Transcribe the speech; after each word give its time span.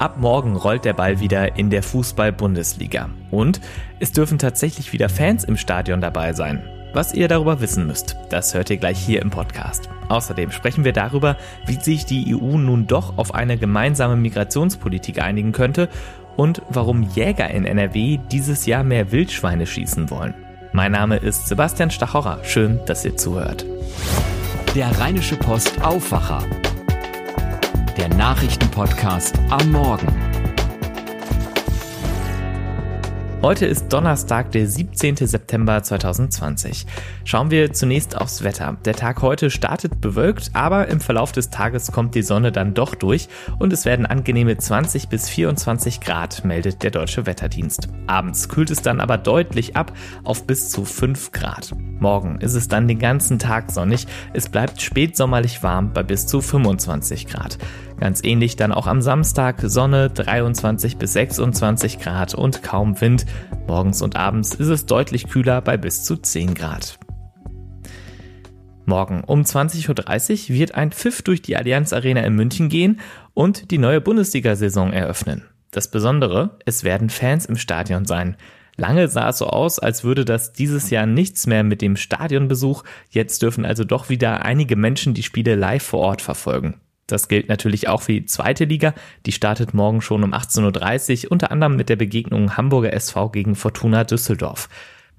Ab 0.00 0.16
morgen 0.16 0.56
rollt 0.56 0.86
der 0.86 0.94
Ball 0.94 1.20
wieder 1.20 1.58
in 1.58 1.68
der 1.68 1.82
Fußball-Bundesliga. 1.82 3.10
Und 3.30 3.60
es 3.98 4.12
dürfen 4.12 4.38
tatsächlich 4.38 4.94
wieder 4.94 5.10
Fans 5.10 5.44
im 5.44 5.58
Stadion 5.58 6.00
dabei 6.00 6.32
sein. 6.32 6.62
Was 6.94 7.12
ihr 7.12 7.28
darüber 7.28 7.60
wissen 7.60 7.86
müsst, 7.86 8.16
das 8.30 8.54
hört 8.54 8.70
ihr 8.70 8.78
gleich 8.78 8.98
hier 8.98 9.20
im 9.20 9.28
Podcast. 9.28 9.90
Außerdem 10.08 10.52
sprechen 10.52 10.84
wir 10.84 10.94
darüber, 10.94 11.36
wie 11.66 11.78
sich 11.78 12.06
die 12.06 12.34
EU 12.34 12.56
nun 12.56 12.86
doch 12.86 13.18
auf 13.18 13.34
eine 13.34 13.58
gemeinsame 13.58 14.16
Migrationspolitik 14.16 15.20
einigen 15.20 15.52
könnte 15.52 15.90
und 16.34 16.62
warum 16.70 17.02
Jäger 17.02 17.50
in 17.50 17.66
NRW 17.66 18.18
dieses 18.32 18.64
Jahr 18.64 18.84
mehr 18.84 19.12
Wildschweine 19.12 19.66
schießen 19.66 20.08
wollen. 20.08 20.32
Mein 20.72 20.92
Name 20.92 21.18
ist 21.18 21.46
Sebastian 21.46 21.90
Stachorra. 21.90 22.38
Schön, 22.42 22.80
dass 22.86 23.04
ihr 23.04 23.18
zuhört. 23.18 23.66
Der 24.74 24.98
Rheinische 24.98 25.36
Post 25.36 25.82
Aufwacher 25.82 26.42
der 28.00 28.08
Nachrichtenpodcast 28.08 29.38
am 29.50 29.72
Morgen. 29.72 30.08
Heute 33.42 33.64
ist 33.64 33.90
Donnerstag, 33.90 34.52
der 34.52 34.66
17. 34.66 35.16
September 35.16 35.82
2020. 35.82 36.86
Schauen 37.24 37.50
wir 37.50 37.72
zunächst 37.72 38.14
aufs 38.14 38.42
Wetter. 38.42 38.76
Der 38.84 38.94
Tag 38.94 39.22
heute 39.22 39.50
startet 39.50 40.00
bewölkt, 40.00 40.50
aber 40.52 40.88
im 40.88 41.00
Verlauf 41.00 41.32
des 41.32 41.48
Tages 41.48 41.90
kommt 41.90 42.14
die 42.14 42.22
Sonne 42.22 42.52
dann 42.52 42.74
doch 42.74 42.94
durch 42.94 43.28
und 43.58 43.72
es 43.72 43.86
werden 43.86 44.04
angenehme 44.04 44.58
20 44.58 45.08
bis 45.08 45.30
24 45.30 46.02
Grad, 46.02 46.44
meldet 46.44 46.82
der 46.82 46.90
Deutsche 46.90 47.24
Wetterdienst. 47.24 47.88
Abends 48.06 48.50
kühlt 48.50 48.70
es 48.70 48.82
dann 48.82 49.00
aber 49.00 49.16
deutlich 49.16 49.74
ab 49.74 49.92
auf 50.22 50.46
bis 50.46 50.68
zu 50.68 50.84
5 50.84 51.32
Grad. 51.32 51.72
Morgen 51.98 52.40
ist 52.40 52.54
es 52.54 52.68
dann 52.68 52.88
den 52.88 52.98
ganzen 52.98 53.38
Tag 53.38 53.70
sonnig. 53.70 54.06
Es 54.34 54.50
bleibt 54.50 54.82
spätsommerlich 54.82 55.62
warm 55.62 55.94
bei 55.94 56.02
bis 56.02 56.26
zu 56.26 56.42
25 56.42 57.26
Grad. 57.26 57.56
Ganz 58.00 58.24
ähnlich 58.24 58.56
dann 58.56 58.72
auch 58.72 58.86
am 58.86 59.02
Samstag 59.02 59.60
Sonne 59.62 60.08
23 60.08 60.96
bis 60.96 61.12
26 61.12 61.98
Grad 61.98 62.34
und 62.34 62.62
kaum 62.62 62.98
Wind. 63.02 63.26
Morgens 63.66 64.00
und 64.00 64.16
abends 64.16 64.54
ist 64.54 64.68
es 64.68 64.86
deutlich 64.86 65.28
kühler 65.28 65.60
bei 65.60 65.76
bis 65.76 66.02
zu 66.02 66.16
10 66.16 66.54
Grad. 66.54 66.98
Morgen 68.86 69.22
um 69.22 69.42
20.30 69.42 70.50
Uhr 70.50 70.56
wird 70.56 70.74
ein 70.76 70.92
Pfiff 70.92 71.20
durch 71.20 71.42
die 71.42 71.58
Allianz 71.58 71.92
Arena 71.92 72.22
in 72.22 72.34
München 72.34 72.70
gehen 72.70 73.00
und 73.34 73.70
die 73.70 73.78
neue 73.78 74.00
Bundesliga-Saison 74.00 74.94
eröffnen. 74.94 75.44
Das 75.70 75.90
Besondere, 75.90 76.58
es 76.64 76.84
werden 76.84 77.10
Fans 77.10 77.44
im 77.44 77.56
Stadion 77.56 78.06
sein. 78.06 78.36
Lange 78.76 79.08
sah 79.08 79.28
es 79.28 79.38
so 79.38 79.46
aus, 79.46 79.78
als 79.78 80.04
würde 80.04 80.24
das 80.24 80.54
dieses 80.54 80.88
Jahr 80.88 81.04
nichts 81.04 81.46
mehr 81.46 81.64
mit 81.64 81.82
dem 81.82 81.96
Stadionbesuch. 81.96 82.82
Jetzt 83.10 83.42
dürfen 83.42 83.66
also 83.66 83.84
doch 83.84 84.08
wieder 84.08 84.42
einige 84.42 84.74
Menschen 84.74 85.12
die 85.12 85.22
Spiele 85.22 85.54
live 85.54 85.82
vor 85.82 86.00
Ort 86.00 86.22
verfolgen. 86.22 86.80
Das 87.12 87.28
gilt 87.28 87.48
natürlich 87.48 87.88
auch 87.88 88.02
für 88.02 88.12
die 88.12 88.26
zweite 88.26 88.64
Liga. 88.64 88.94
Die 89.26 89.32
startet 89.32 89.74
morgen 89.74 90.00
schon 90.00 90.24
um 90.24 90.32
18.30 90.32 91.24
Uhr, 91.24 91.32
unter 91.32 91.50
anderem 91.50 91.76
mit 91.76 91.88
der 91.88 91.96
Begegnung 91.96 92.56
Hamburger 92.56 92.92
SV 92.92 93.30
gegen 93.30 93.54
Fortuna 93.54 94.04
Düsseldorf. 94.04 94.68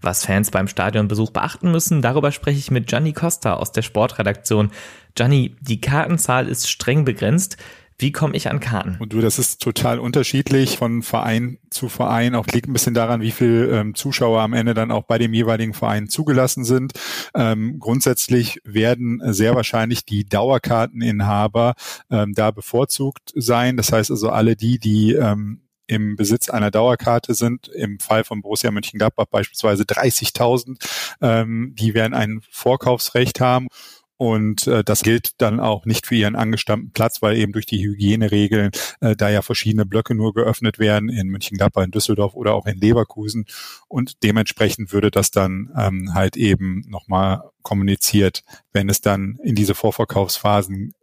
Was 0.01 0.25
Fans 0.25 0.49
beim 0.49 0.67
Stadionbesuch 0.67 1.29
beachten 1.29 1.71
müssen, 1.71 2.01
darüber 2.01 2.31
spreche 2.31 2.57
ich 2.57 2.71
mit 2.71 2.87
Gianni 2.87 3.13
Costa 3.13 3.53
aus 3.53 3.71
der 3.71 3.83
Sportredaktion. 3.83 4.71
Gianni, 5.15 5.55
die 5.61 5.79
Kartenzahl 5.79 6.47
ist 6.47 6.69
streng 6.69 7.05
begrenzt. 7.05 7.57
Wie 8.01 8.11
komme 8.11 8.35
ich 8.35 8.49
an 8.49 8.59
Karten? 8.59 8.97
Und 8.99 9.13
du, 9.13 9.21
das 9.21 9.37
ist 9.37 9.61
total 9.61 9.99
unterschiedlich 9.99 10.77
von 10.77 11.03
Verein 11.03 11.59
zu 11.69 11.87
Verein. 11.87 12.33
Auch 12.33 12.47
liegt 12.47 12.67
ein 12.67 12.73
bisschen 12.73 12.95
daran, 12.95 13.21
wie 13.21 13.31
viel 13.31 13.69
ähm, 13.71 13.93
Zuschauer 13.93 14.41
am 14.41 14.53
Ende 14.53 14.73
dann 14.73 14.91
auch 14.91 15.03
bei 15.03 15.19
dem 15.19 15.33
jeweiligen 15.33 15.73
Verein 15.73 16.09
zugelassen 16.09 16.63
sind. 16.63 16.93
Ähm, 17.35 17.77
grundsätzlich 17.79 18.59
werden 18.63 19.21
sehr 19.33 19.55
wahrscheinlich 19.55 20.03
die 20.03 20.25
Dauerkarteninhaber 20.25 21.75
ähm, 22.09 22.33
da 22.33 22.49
bevorzugt 22.49 23.31
sein. 23.35 23.77
Das 23.77 23.91
heißt 23.91 24.09
also 24.09 24.29
alle 24.29 24.55
die, 24.55 24.79
die 24.79 25.13
ähm, 25.13 25.61
im 25.91 26.15
Besitz 26.15 26.49
einer 26.49 26.71
Dauerkarte 26.71 27.33
sind, 27.33 27.67
im 27.67 27.99
Fall 27.99 28.23
von 28.23 28.41
Borussia 28.41 28.71
Mönchengladbach 28.71 29.25
beispielsweise 29.25 29.83
30.000, 29.83 30.77
ähm, 31.21 31.75
die 31.77 31.93
werden 31.93 32.13
ein 32.13 32.41
Vorkaufsrecht 32.49 33.41
haben. 33.41 33.67
Und 34.21 34.67
äh, 34.67 34.83
das 34.83 35.01
gilt 35.01 35.41
dann 35.41 35.59
auch 35.59 35.87
nicht 35.87 36.05
für 36.05 36.13
ihren 36.13 36.35
angestammten 36.35 36.91
Platz, 36.91 37.23
weil 37.23 37.37
eben 37.37 37.53
durch 37.53 37.65
die 37.65 37.83
Hygieneregeln 37.83 38.69
äh, 38.99 39.15
da 39.15 39.31
ja 39.31 39.41
verschiedene 39.41 39.83
Blöcke 39.83 40.13
nur 40.13 40.35
geöffnet 40.35 40.77
werden 40.77 41.09
in 41.09 41.29
Mönchengladbach, 41.29 41.81
in 41.81 41.89
Düsseldorf 41.89 42.35
oder 42.35 42.53
auch 42.53 42.67
in 42.67 42.77
Leverkusen. 42.77 43.47
Und 43.87 44.21
dementsprechend 44.21 44.93
würde 44.93 45.09
das 45.09 45.31
dann 45.31 45.71
ähm, 45.75 46.13
halt 46.13 46.37
eben 46.37 46.83
nochmal 46.87 47.49
kommuniziert, 47.63 48.43
wenn 48.71 48.89
es 48.89 49.01
dann 49.01 49.39
in 49.43 49.55
diese 49.55 49.73
Vorverkaufsphasen 49.73 50.93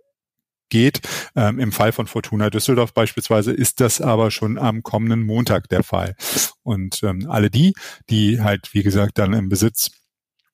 geht. 0.68 1.00
Ähm, 1.34 1.58
Im 1.58 1.72
Fall 1.72 1.90
von 1.90 2.06
Fortuna 2.06 2.50
Düsseldorf 2.50 2.94
beispielsweise 2.94 3.50
ist 3.50 3.80
das 3.80 4.00
aber 4.00 4.30
schon 4.30 4.58
am 4.58 4.84
kommenden 4.84 5.24
Montag 5.24 5.68
der 5.70 5.82
Fall. 5.82 6.14
Und 6.62 7.02
ähm, 7.02 7.28
alle 7.28 7.50
die, 7.50 7.74
die 8.10 8.40
halt, 8.40 8.74
wie 8.74 8.84
gesagt, 8.84 9.18
dann 9.18 9.32
im 9.32 9.48
Besitz 9.48 9.90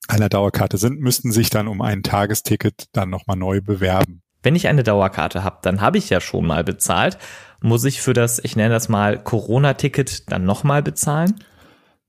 einer 0.08 0.28
Dauerkarte 0.28 0.78
sind, 0.78 1.00
müssten 1.00 1.32
sich 1.32 1.50
dann 1.50 1.68
um 1.68 1.80
ein 1.80 2.02
Tagesticket 2.02 2.86
dann 2.92 3.10
nochmal 3.10 3.36
neu 3.36 3.60
bewerben. 3.60 4.22
Wenn 4.42 4.56
ich 4.56 4.68
eine 4.68 4.82
Dauerkarte 4.82 5.42
habe, 5.42 5.58
dann 5.62 5.80
habe 5.80 5.98
ich 5.98 6.10
ja 6.10 6.20
schon 6.20 6.46
mal 6.46 6.64
bezahlt. 6.64 7.18
Muss 7.62 7.84
ich 7.84 8.02
für 8.02 8.12
das, 8.12 8.38
ich 8.44 8.56
nenne 8.56 8.74
das 8.74 8.90
mal 8.90 9.18
Corona-Ticket, 9.18 10.30
dann 10.30 10.44
nochmal 10.44 10.82
bezahlen? 10.82 11.34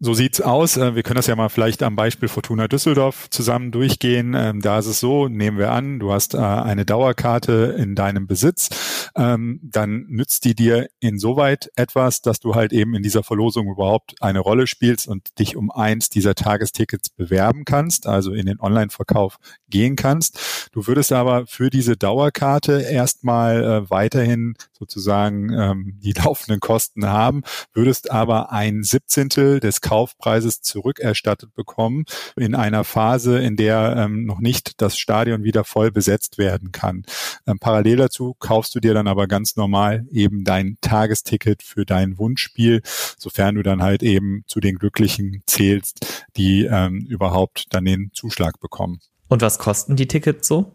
So 0.06 0.14
sieht's 0.14 0.40
aus. 0.40 0.78
Äh, 0.78 0.94
wir 0.94 1.02
können 1.02 1.16
das 1.16 1.26
ja 1.26 1.36
mal 1.36 1.50
vielleicht 1.50 1.82
am 1.82 1.96
Beispiel 1.96 2.30
Fortuna 2.30 2.68
Düsseldorf 2.68 3.28
zusammen 3.32 3.72
durchgehen. 3.72 4.36
Ähm, 4.38 4.62
da 4.62 4.78
ist 4.78 4.86
es 4.86 5.00
so, 5.00 5.28
nehmen 5.28 5.58
wir 5.58 5.72
an, 5.72 5.98
du 5.98 6.12
hast 6.12 6.36
äh, 6.36 6.38
eine 6.38 6.86
Dauerkarte 6.86 7.76
in 7.76 7.96
deinem 7.96 8.28
Besitz, 8.28 8.70
ähm, 9.16 9.60
dann 9.64 10.06
nützt 10.08 10.46
die 10.46 10.54
dir 10.54 10.90
insoweit 11.00 11.72
etwas, 11.76 12.22
dass 12.22 12.40
du 12.40 12.54
halt 12.54 12.72
eben 12.72 12.94
in 12.94 13.02
dieser 13.02 13.24
Verlosung 13.24 13.68
überhaupt 13.68 14.22
eine 14.22 14.42
Rolle 14.42 14.68
spielst 14.68 15.08
und 15.08 15.40
dich 15.40 15.56
um 15.56 15.72
eins 15.72 16.10
dieser 16.10 16.36
Tagestickets 16.36 17.10
bewerben 17.10 17.66
kannst, 17.66 18.06
also 18.06 18.32
in 18.32 18.46
den 18.46 18.60
Online-Verkauf 18.60 19.38
gehen 19.70 19.96
kannst. 19.96 20.70
Du 20.72 20.86
würdest 20.86 21.14
aber 21.14 21.48
für 21.48 21.72
diese 21.72 21.98
Dauerkarte 21.98 22.84
erstmal 22.84 23.64
äh, 23.64 23.90
weiterhin 23.90 24.54
sozusagen 24.72 25.52
ähm, 25.52 26.00
die 26.04 26.12
laufenden 26.24 26.60
Kosten 26.60 27.08
haben, 27.08 27.42
würdest 27.74 28.12
aber 28.12 28.52
ein 28.52 28.84
Siebzehntel 28.84 29.60
des 29.60 29.82
Kaufpreises 29.96 30.62
zurückerstattet 30.62 31.54
bekommen 31.56 32.04
in 32.36 32.54
einer 32.54 32.84
Phase, 32.84 33.40
in 33.40 33.56
der 33.56 33.96
ähm, 33.98 34.26
noch 34.26 34.42
nicht 34.42 34.82
das 34.82 34.98
Stadion 34.98 35.46
wieder 35.46 35.64
voll 35.64 35.90
besetzt 35.90 36.38
werden 36.38 36.74
kann. 36.74 37.06
Ähm, 37.48 37.60
parallel 37.60 37.96
dazu 37.96 38.36
kaufst 38.40 38.76
du 38.76 38.82
dir 38.82 38.94
dann 38.94 39.08
aber 39.08 39.28
ganz 39.28 39.56
normal 39.56 40.06
eben 40.12 40.44
dein 40.44 40.78
Tagesticket 40.82 41.64
für 41.64 41.86
dein 41.86 42.18
Wunschspiel, 42.18 42.82
sofern 43.18 43.56
du 43.56 43.64
dann 43.64 43.82
halt 43.82 44.04
eben 44.04 44.44
zu 44.48 44.60
den 44.60 44.76
Glücklichen 44.76 45.44
zählst, 45.46 46.26
die 46.36 46.66
ähm, 46.66 47.06
überhaupt 47.08 47.68
dann 47.70 47.86
den 47.86 48.12
Zuschlag 48.14 48.60
bekommen. 48.60 49.00
Und 49.30 49.42
was 49.42 49.60
kosten 49.60 49.96
die 49.96 50.10
Tickets 50.10 50.46
so? 50.46 50.75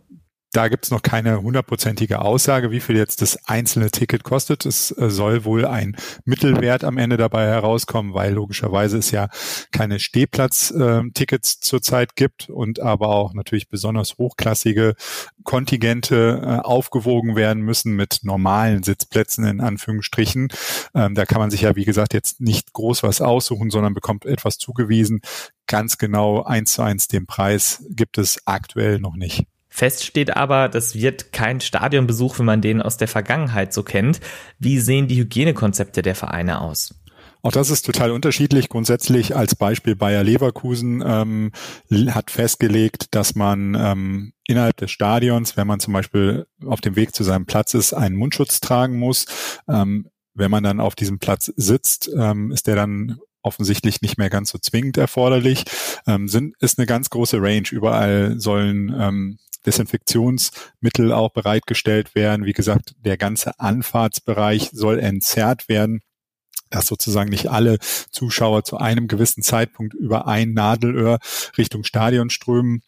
Da 0.52 0.66
gibt 0.66 0.84
es 0.84 0.90
noch 0.90 1.02
keine 1.02 1.42
hundertprozentige 1.42 2.20
Aussage, 2.22 2.72
wie 2.72 2.80
viel 2.80 2.96
jetzt 2.96 3.22
das 3.22 3.38
einzelne 3.46 3.90
Ticket 3.92 4.24
kostet. 4.24 4.66
Es 4.66 4.90
äh, 4.90 5.08
soll 5.08 5.44
wohl 5.44 5.64
ein 5.64 5.96
Mittelwert 6.24 6.82
am 6.82 6.98
Ende 6.98 7.16
dabei 7.16 7.46
herauskommen, 7.46 8.14
weil 8.14 8.34
logischerweise 8.34 8.98
es 8.98 9.12
ja 9.12 9.28
keine 9.70 10.00
Stehplatz-Tickets 10.00 11.54
äh, 11.54 11.60
zurzeit 11.60 12.16
gibt 12.16 12.48
und 12.50 12.80
aber 12.80 13.10
auch 13.10 13.32
natürlich 13.32 13.68
besonders 13.68 14.18
hochklassige 14.18 14.96
Kontingente 15.44 16.42
äh, 16.44 16.66
aufgewogen 16.66 17.36
werden 17.36 17.62
müssen 17.62 17.94
mit 17.94 18.20
normalen 18.22 18.82
Sitzplätzen 18.82 19.44
in 19.44 19.60
Anführungsstrichen. 19.60 20.48
Ähm, 20.96 21.14
da 21.14 21.26
kann 21.26 21.38
man 21.38 21.52
sich 21.52 21.60
ja, 21.60 21.76
wie 21.76 21.84
gesagt, 21.84 22.12
jetzt 22.12 22.40
nicht 22.40 22.72
groß 22.72 23.04
was 23.04 23.20
aussuchen, 23.20 23.70
sondern 23.70 23.94
bekommt 23.94 24.26
etwas 24.26 24.58
zugewiesen. 24.58 25.20
Ganz 25.68 25.96
genau 25.96 26.42
eins 26.42 26.72
zu 26.72 26.82
eins 26.82 27.06
den 27.06 27.26
Preis 27.26 27.84
gibt 27.90 28.18
es 28.18 28.44
aktuell 28.46 28.98
noch 28.98 29.14
nicht. 29.14 29.46
Fest 29.80 30.04
steht 30.04 30.36
aber, 30.36 30.68
das 30.68 30.94
wird 30.94 31.32
kein 31.32 31.58
Stadionbesuch, 31.62 32.38
wie 32.38 32.42
man 32.42 32.60
den 32.60 32.82
aus 32.82 32.98
der 32.98 33.08
Vergangenheit 33.08 33.72
so 33.72 33.82
kennt. 33.82 34.20
Wie 34.58 34.78
sehen 34.78 35.08
die 35.08 35.16
Hygienekonzepte 35.16 36.02
der 36.02 36.14
Vereine 36.14 36.60
aus? 36.60 36.94
Auch 37.40 37.52
das 37.52 37.70
ist 37.70 37.86
total 37.86 38.10
unterschiedlich. 38.10 38.68
Grundsätzlich 38.68 39.34
als 39.34 39.54
Beispiel 39.54 39.96
Bayer 39.96 40.22
Leverkusen 40.22 41.02
ähm, 41.02 41.52
hat 42.08 42.30
festgelegt, 42.30 43.14
dass 43.14 43.34
man 43.34 43.74
ähm, 43.74 44.34
innerhalb 44.46 44.76
des 44.76 44.90
Stadions, 44.90 45.56
wenn 45.56 45.66
man 45.66 45.80
zum 45.80 45.94
Beispiel 45.94 46.46
auf 46.66 46.82
dem 46.82 46.94
Weg 46.94 47.14
zu 47.14 47.24
seinem 47.24 47.46
Platz 47.46 47.72
ist, 47.72 47.94
einen 47.94 48.16
Mundschutz 48.16 48.60
tragen 48.60 48.98
muss. 48.98 49.24
Ähm, 49.66 50.10
wenn 50.34 50.50
man 50.50 50.62
dann 50.62 50.80
auf 50.80 50.94
diesem 50.94 51.20
Platz 51.20 51.50
sitzt, 51.56 52.10
ähm, 52.14 52.52
ist 52.52 52.66
der 52.66 52.76
dann 52.76 53.18
offensichtlich 53.40 54.02
nicht 54.02 54.18
mehr 54.18 54.28
ganz 54.28 54.50
so 54.50 54.58
zwingend 54.58 54.98
erforderlich. 54.98 55.64
Ähm, 56.06 56.28
sind, 56.28 56.54
ist 56.60 56.78
eine 56.78 56.86
ganz 56.86 57.08
große 57.08 57.40
Range. 57.40 57.64
Überall 57.70 58.38
sollen 58.38 58.94
ähm, 58.94 59.38
Desinfektionsmittel 59.66 61.12
auch 61.12 61.30
bereitgestellt 61.30 62.14
werden. 62.14 62.46
Wie 62.46 62.52
gesagt, 62.52 62.94
der 63.04 63.16
ganze 63.16 63.58
Anfahrtsbereich 63.58 64.70
soll 64.72 64.98
entzerrt 64.98 65.68
werden 65.68 66.00
dass 66.70 66.86
sozusagen 66.86 67.30
nicht 67.30 67.50
alle 67.50 67.78
Zuschauer 68.10 68.64
zu 68.64 68.78
einem 68.78 69.08
gewissen 69.08 69.42
Zeitpunkt 69.42 69.92
über 69.94 70.26
ein 70.26 70.52
Nadelöhr 70.52 71.18
Richtung 71.58 71.84
Stadion 71.84 72.30
strömen. 72.30 72.82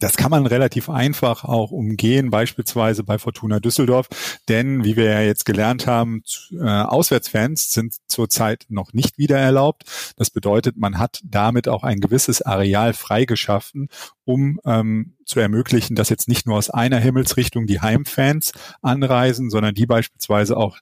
Das 0.00 0.16
kann 0.16 0.30
man 0.30 0.46
relativ 0.46 0.88
einfach 0.88 1.44
auch 1.44 1.70
umgehen, 1.70 2.30
beispielsweise 2.30 3.04
bei 3.04 3.18
Fortuna 3.18 3.60
Düsseldorf, 3.60 4.08
denn 4.48 4.82
wie 4.82 4.96
wir 4.96 5.04
ja 5.04 5.20
jetzt 5.20 5.44
gelernt 5.44 5.86
haben, 5.86 6.22
äh, 6.52 6.64
Auswärtsfans 6.64 7.70
sind 7.70 7.94
zurzeit 8.06 8.64
noch 8.70 8.94
nicht 8.94 9.18
wieder 9.18 9.38
erlaubt. 9.38 9.84
Das 10.16 10.30
bedeutet, 10.30 10.78
man 10.78 10.98
hat 10.98 11.20
damit 11.22 11.68
auch 11.68 11.84
ein 11.84 12.00
gewisses 12.00 12.40
Areal 12.40 12.94
freigeschaffen, 12.94 13.88
um 14.24 14.58
ähm, 14.64 15.16
zu 15.26 15.38
ermöglichen, 15.38 15.96
dass 15.96 16.08
jetzt 16.08 16.28
nicht 16.28 16.46
nur 16.46 16.56
aus 16.56 16.70
einer 16.70 16.98
Himmelsrichtung 16.98 17.66
die 17.66 17.80
Heimfans 17.80 18.52
anreisen, 18.80 19.50
sondern 19.50 19.74
die 19.74 19.86
beispielsweise 19.86 20.56
auch 20.56 20.78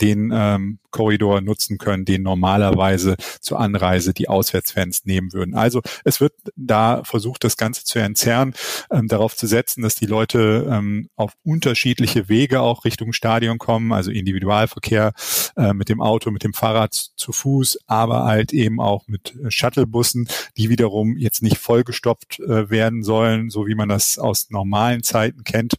den 0.00 0.30
ähm, 0.32 0.78
Korridor 0.90 1.40
nutzen 1.40 1.78
können, 1.78 2.04
den 2.04 2.22
normalerweise 2.22 3.16
zur 3.40 3.58
Anreise 3.58 4.14
die 4.14 4.28
Auswärtsfans 4.28 5.04
nehmen 5.04 5.32
würden. 5.32 5.54
Also 5.54 5.82
es 6.04 6.20
wird 6.20 6.34
da 6.54 7.02
versucht, 7.04 7.42
das 7.42 7.56
Ganze 7.56 7.84
zu 7.84 7.98
entzerren, 7.98 8.54
ähm, 8.92 9.08
darauf 9.08 9.36
zu 9.36 9.46
setzen, 9.46 9.82
dass 9.82 9.96
die 9.96 10.06
Leute 10.06 10.68
ähm, 10.70 11.08
auf 11.16 11.32
unterschiedliche 11.42 12.28
Wege 12.28 12.60
auch 12.60 12.84
Richtung 12.84 13.12
Stadion 13.12 13.58
kommen, 13.58 13.92
also 13.92 14.12
Individualverkehr 14.12 15.12
äh, 15.56 15.72
mit 15.72 15.88
dem 15.88 16.00
Auto, 16.00 16.30
mit 16.30 16.44
dem 16.44 16.54
Fahrrad 16.54 16.94
zu 16.94 17.32
Fuß, 17.32 17.78
aber 17.86 18.24
halt 18.24 18.52
eben 18.52 18.80
auch 18.80 19.08
mit 19.08 19.34
Shuttlebussen, 19.48 20.28
die 20.56 20.68
wiederum 20.68 21.16
jetzt 21.16 21.42
nicht 21.42 21.58
vollgestopft 21.58 22.38
äh, 22.38 22.70
werden 22.70 23.02
sollen, 23.02 23.50
so 23.50 23.66
wie 23.66 23.74
man 23.74 23.88
das 23.88 24.18
aus 24.18 24.50
normalen 24.50 25.02
Zeiten 25.02 25.42
kennt 25.42 25.74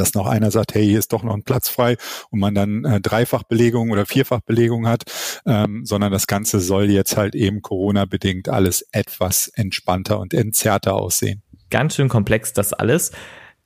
dass 0.00 0.14
noch 0.14 0.26
einer 0.26 0.50
sagt, 0.50 0.74
hey, 0.74 0.86
hier 0.86 0.98
ist 0.98 1.12
doch 1.12 1.22
noch 1.22 1.34
ein 1.34 1.42
Platz 1.42 1.68
frei 1.68 1.96
und 2.30 2.40
man 2.40 2.54
dann 2.54 2.84
äh, 2.84 3.00
Dreifachbelegung 3.00 3.90
oder 3.90 4.06
Vierfachbelegung 4.06 4.86
hat, 4.86 5.04
ähm, 5.46 5.84
sondern 5.84 6.12
das 6.12 6.26
Ganze 6.26 6.60
soll 6.60 6.90
jetzt 6.90 7.16
halt 7.16 7.34
eben 7.34 7.62
Corona-bedingt 7.62 8.48
alles 8.48 8.86
etwas 8.92 9.48
entspannter 9.48 10.18
und 10.18 10.34
entzerrter 10.34 10.94
aussehen. 10.94 11.42
Ganz 11.70 11.96
schön 11.96 12.08
komplex 12.08 12.52
das 12.52 12.72
alles. 12.72 13.12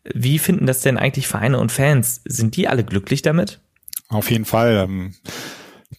Wie 0.05 0.39
finden 0.39 0.67
das 0.67 0.81
denn 0.81 0.99
eigentlich 0.99 1.29
Vereine 1.29 1.61
und 1.61 1.71
Fans? 1.71 2.21
Sind 2.25 2.57
die 2.57 2.67
alle 2.67 2.85
glücklich 2.85 3.23
damit? 3.23 3.61
Auf 4.09 4.31
jeden 4.31 4.45
Fall. 4.45 4.77
Ähm, 4.77 5.15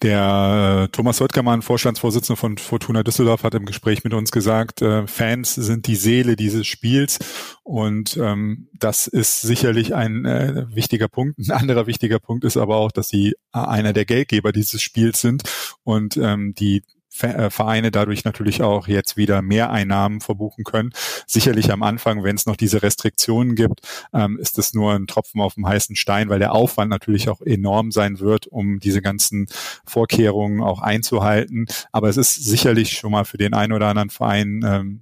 der 0.03 0.83
äh, 0.83 0.87
Thomas 0.89 1.21
Röttgermann, 1.21 1.61
Vorstandsvorsitzender 1.61 2.37
von 2.37 2.57
Fortuna 2.57 3.03
Düsseldorf, 3.03 3.43
hat 3.43 3.55
im 3.55 3.65
Gespräch 3.65 4.03
mit 4.03 4.13
uns 4.13 4.31
gesagt, 4.31 4.81
äh, 4.81 5.07
Fans 5.07 5.55
sind 5.55 5.87
die 5.87 5.95
Seele 5.95 6.35
dieses 6.35 6.67
Spiels 6.67 7.19
und 7.63 8.17
ähm, 8.17 8.67
das 8.73 9.07
ist 9.07 9.41
sicherlich 9.41 9.95
ein 9.95 10.25
äh, 10.25 10.65
wichtiger 10.69 11.07
Punkt. 11.07 11.39
Ein 11.39 11.51
anderer 11.51 11.87
wichtiger 11.87 12.19
Punkt 12.19 12.43
ist 12.43 12.57
aber 12.57 12.75
auch, 12.75 12.91
dass 12.91 13.07
sie 13.07 13.33
äh, 13.53 13.59
einer 13.59 13.93
der 13.93 14.05
Geldgeber 14.05 14.51
dieses 14.51 14.81
Spiels 14.81 15.21
sind 15.21 15.43
und 15.83 16.17
ähm, 16.17 16.53
die 16.53 16.83
Vereine 17.13 17.91
dadurch 17.91 18.25
natürlich 18.25 18.63
auch 18.63 18.87
jetzt 18.87 19.17
wieder 19.17 19.41
mehr 19.41 19.71
Einnahmen 19.71 20.19
verbuchen 20.19 20.63
können. 20.63 20.91
Sicherlich 21.27 21.71
am 21.71 21.83
Anfang, 21.83 22.23
wenn 22.23 22.35
es 22.35 22.45
noch 22.45 22.55
diese 22.55 22.81
Restriktionen 22.81 23.55
gibt, 23.55 23.81
ähm, 24.13 24.39
ist 24.39 24.57
es 24.57 24.73
nur 24.73 24.93
ein 24.93 25.07
Tropfen 25.07 25.39
auf 25.39 25.53
dem 25.53 25.67
heißen 25.67 25.95
Stein, 25.95 26.29
weil 26.29 26.39
der 26.39 26.53
Aufwand 26.53 26.89
natürlich 26.89 27.29
auch 27.29 27.41
enorm 27.41 27.91
sein 27.91 28.19
wird, 28.19 28.47
um 28.47 28.79
diese 28.79 29.01
ganzen 29.01 29.47
Vorkehrungen 29.85 30.61
auch 30.61 30.81
einzuhalten. 30.81 31.67
Aber 31.91 32.09
es 32.09 32.17
ist 32.17 32.33
sicherlich 32.43 32.93
schon 32.93 33.11
mal 33.11 33.25
für 33.25 33.37
den 33.37 33.53
einen 33.53 33.73
oder 33.73 33.87
anderen 33.87 34.09
Verein 34.09 34.61
ähm, 34.65 35.01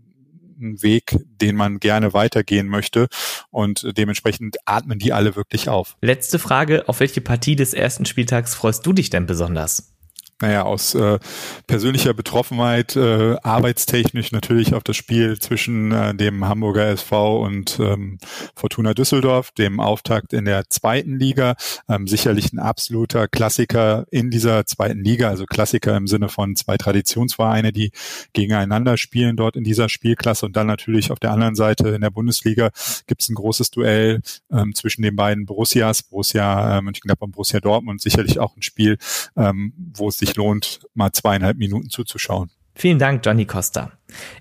ein 0.62 0.82
Weg, 0.84 1.18
den 1.42 1.56
man 1.56 1.80
gerne 1.80 2.14
weitergehen 2.14 2.68
möchte. 2.68 3.08
Und 3.50 3.98
dementsprechend 3.98 4.58
atmen 4.66 5.00
die 5.00 5.14
alle 5.14 5.36
wirklich 5.36 5.70
auf. 5.70 5.98
Letzte 6.02 6.40
Frage. 6.40 6.88
Auf 6.88 7.00
welche 7.00 7.22
Partie 7.22 7.56
des 7.56 7.74
ersten 7.74 8.06
Spieltags 8.06 8.54
freust 8.54 8.86
du 8.86 8.94
dich 8.94 9.10
denn 9.10 9.26
besonders? 9.26 9.92
Naja, 10.42 10.64
aus 10.64 10.96
äh, 10.96 11.20
persönlicher 11.68 12.14
Betroffenheit, 12.14 12.96
äh, 12.96 13.36
arbeitstechnisch 13.44 14.32
natürlich 14.32 14.74
auf 14.74 14.84
das 14.84 14.98
Spiel 14.98 15.40
zwischen 15.40 15.92
äh, 15.92 16.16
dem 16.16 16.48
Hamburger 16.48 16.88
SV 16.88 17.42
und 17.44 17.80
ähm, 17.80 18.18
Fortuna 18.56 18.94
Düsseldorf, 18.94 19.52
dem 19.52 19.80
Auftakt 19.80 20.34
in 20.34 20.46
der 20.46 20.70
zweiten 20.70 21.18
Liga. 21.18 21.56
Ähm, 21.88 22.08
sicherlich 22.08 22.52
ein 22.54 22.60
absoluter 22.60 23.28
Klassiker 23.28 24.06
in 24.12 24.30
dieser 24.30 24.66
zweiten 24.66 25.04
Liga, 25.04 25.30
also 25.30 25.46
Klassiker 25.46 25.96
im 25.96 26.08
Sinne 26.08 26.30
von 26.30 26.56
zwei 26.56 26.78
Traditionsvereine, 26.78 27.72
die 27.72 27.92
gegeneinander 28.34 28.98
spielen 28.98 29.36
dort 29.36 29.56
in 29.56 29.64
dieser 29.64 29.90
Spielklasse. 29.90 30.46
Und 30.46 30.56
dann 30.56 30.68
natürlich 30.68 31.12
auf 31.12 31.20
der 31.20 31.32
anderen 31.32 31.56
Seite 31.56 31.90
in 31.90 32.02
der 32.02 32.10
Bundesliga 32.10 32.72
gibt 33.08 33.22
es 33.22 33.30
ein 33.30 33.36
großes 33.36 33.72
Duell 33.72 34.22
ähm, 34.52 34.74
zwischen 34.76 35.02
den 35.02 35.16
beiden 35.16 35.46
Borussias, 35.46 36.04
Borussia 36.04 36.78
äh, 36.78 36.82
Mönchengladbach 36.82 37.28
und 37.28 37.32
Borussia 37.34 37.60
Dortmund. 37.60 38.02
Sicherlich 38.02 38.40
auch 38.40 38.56
ein 38.56 38.62
Spiel, 38.62 38.98
ähm, 39.36 39.74
wo 39.94 40.10
es 40.10 40.18
sich 40.18 40.31
sich 40.32 40.38
lohnt, 40.38 40.80
mal 40.94 41.12
zweieinhalb 41.12 41.58
Minuten 41.58 41.90
zuzuschauen. 41.90 42.50
Vielen 42.74 43.00
Dank, 43.00 43.26
Johnny 43.26 43.46
Costa. 43.46 43.92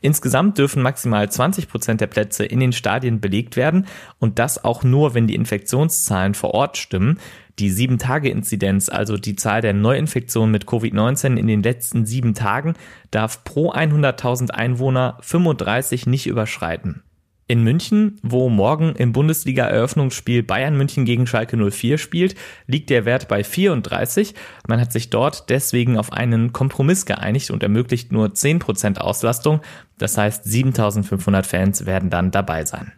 Insgesamt 0.00 0.56
dürfen 0.56 0.82
maximal 0.82 1.30
20 1.30 1.68
Prozent 1.68 2.00
der 2.00 2.06
Plätze 2.06 2.44
in 2.44 2.60
den 2.60 2.72
Stadien 2.72 3.20
belegt 3.20 3.56
werden 3.56 3.86
und 4.18 4.38
das 4.38 4.64
auch 4.64 4.84
nur, 4.84 5.14
wenn 5.14 5.26
die 5.26 5.34
Infektionszahlen 5.34 6.34
vor 6.34 6.54
Ort 6.54 6.78
stimmen. 6.78 7.18
Die 7.58 7.70
7-Tage-Inzidenz, 7.70 8.88
also 8.88 9.16
die 9.16 9.36
Zahl 9.36 9.60
der 9.60 9.74
Neuinfektionen 9.74 10.52
mit 10.52 10.64
Covid-19 10.64 11.36
in 11.36 11.48
den 11.48 11.62
letzten 11.62 12.06
sieben 12.06 12.34
Tagen, 12.34 12.74
darf 13.10 13.44
pro 13.44 13.72
100.000 13.72 14.50
Einwohner 14.50 15.18
35 15.20 16.06
nicht 16.06 16.26
überschreiten. 16.26 17.02
In 17.50 17.64
München, 17.64 18.16
wo 18.22 18.48
morgen 18.48 18.94
im 18.94 19.12
Bundesliga-Eröffnungsspiel 19.12 20.44
Bayern 20.44 20.76
München 20.76 21.04
gegen 21.04 21.26
Schalke 21.26 21.56
04 21.56 21.98
spielt, 21.98 22.36
liegt 22.68 22.90
der 22.90 23.04
Wert 23.06 23.26
bei 23.26 23.42
34. 23.42 24.36
Man 24.68 24.80
hat 24.80 24.92
sich 24.92 25.10
dort 25.10 25.50
deswegen 25.50 25.98
auf 25.98 26.12
einen 26.12 26.52
Kompromiss 26.52 27.06
geeinigt 27.06 27.50
und 27.50 27.64
ermöglicht 27.64 28.12
nur 28.12 28.28
10% 28.28 28.98
Auslastung. 28.98 29.62
Das 29.98 30.16
heißt, 30.16 30.44
7500 30.44 31.44
Fans 31.44 31.86
werden 31.86 32.08
dann 32.08 32.30
dabei 32.30 32.64
sein. 32.64 32.92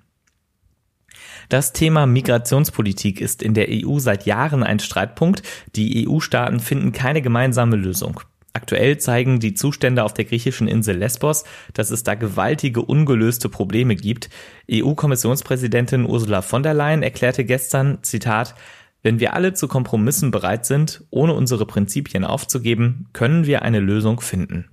Das 1.48 1.72
Thema 1.72 2.04
Migrationspolitik 2.04 3.22
ist 3.22 3.42
in 3.42 3.54
der 3.54 3.68
EU 3.70 4.00
seit 4.00 4.26
Jahren 4.26 4.62
ein 4.62 4.80
Streitpunkt. 4.80 5.42
Die 5.76 6.06
EU-Staaten 6.06 6.60
finden 6.60 6.92
keine 6.92 7.22
gemeinsame 7.22 7.76
Lösung. 7.76 8.20
Aktuell 8.54 8.98
zeigen 8.98 9.40
die 9.40 9.54
Zustände 9.54 10.04
auf 10.04 10.12
der 10.12 10.26
griechischen 10.26 10.68
Insel 10.68 10.96
Lesbos, 10.98 11.44
dass 11.72 11.90
es 11.90 12.02
da 12.02 12.14
gewaltige 12.14 12.82
ungelöste 12.82 13.48
Probleme 13.48 13.96
gibt. 13.96 14.28
EU-Kommissionspräsidentin 14.70 16.04
Ursula 16.04 16.42
von 16.42 16.62
der 16.62 16.74
Leyen 16.74 17.02
erklärte 17.02 17.44
gestern, 17.44 18.02
Zitat, 18.02 18.54
wenn 19.02 19.20
wir 19.20 19.34
alle 19.34 19.54
zu 19.54 19.68
Kompromissen 19.68 20.30
bereit 20.30 20.66
sind, 20.66 21.04
ohne 21.10 21.32
unsere 21.32 21.66
Prinzipien 21.66 22.24
aufzugeben, 22.24 23.08
können 23.12 23.46
wir 23.46 23.62
eine 23.62 23.80
Lösung 23.80 24.20
finden. 24.20 24.71